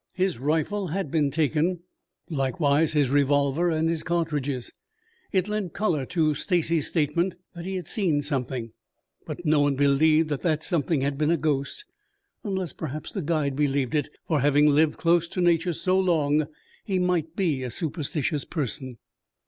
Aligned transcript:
His 0.13 0.39
rifle 0.39 0.87
had 0.87 1.11
been 1.11 1.29
taken, 1.29 1.81
likewise 2.27 2.93
his 2.93 3.11
revolver 3.11 3.69
and 3.69 3.87
his 3.87 4.01
cartridges. 4.01 4.71
It 5.31 5.47
lent 5.47 5.73
color 5.73 6.07
to 6.07 6.33
Stacy's 6.33 6.87
statement 6.87 7.35
that 7.53 7.65
he 7.65 7.75
had 7.75 7.87
seen 7.87 8.23
something, 8.23 8.71
but 9.27 9.45
no 9.45 9.59
one 9.59 9.75
believed 9.75 10.29
that 10.29 10.41
that 10.41 10.63
something 10.63 11.01
had 11.01 11.19
been 11.19 11.29
a 11.29 11.37
ghost, 11.37 11.85
unless 12.43 12.73
perhaps 12.73 13.11
the 13.11 13.21
guide 13.21 13.55
believed 13.55 13.93
it, 13.93 14.09
for 14.27 14.39
having 14.39 14.65
lived 14.65 14.97
close 14.97 15.27
to 15.27 15.39
Nature 15.39 15.73
so 15.73 15.99
long, 15.99 16.47
he 16.83 16.97
might 16.97 17.35
be 17.35 17.61
a 17.61 17.69
superstitious 17.69 18.43
person. 18.43 18.97